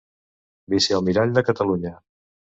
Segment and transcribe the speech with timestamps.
[0.73, 1.93] Vicealmirall de Catalunya.